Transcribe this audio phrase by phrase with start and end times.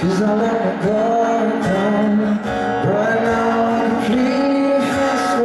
[0.00, 2.18] Cause I let my guard down
[2.86, 5.38] Right now I'm completely fast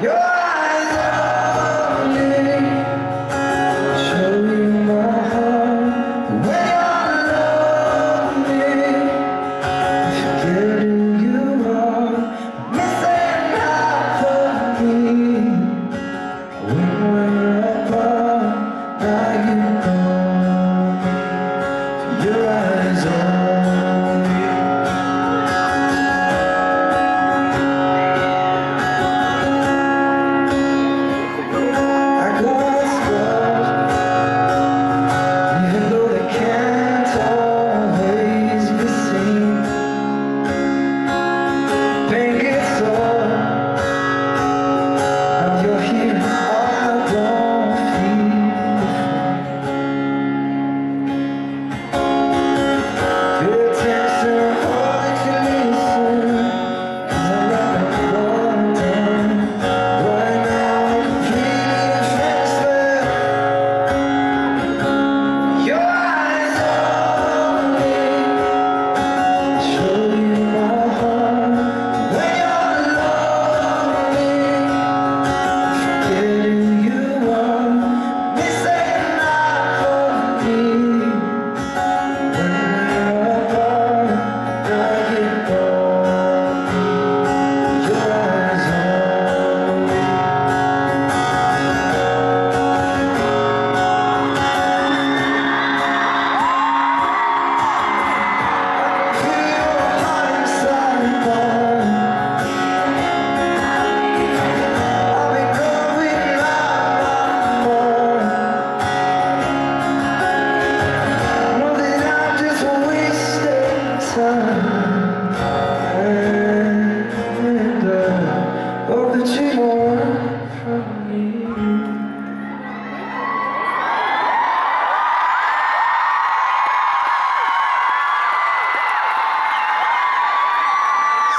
[0.00, 0.37] You're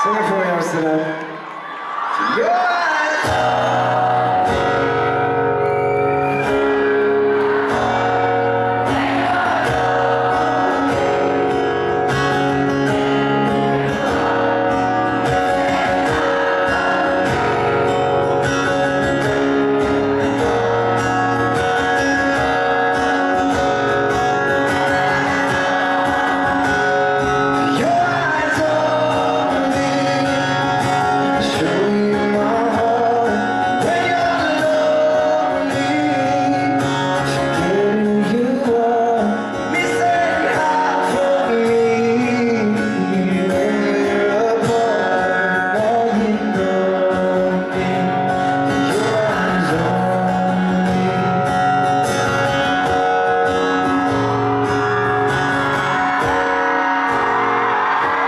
[0.01, 0.99] Singapore Arsenal.
[2.37, 3.78] Yeah!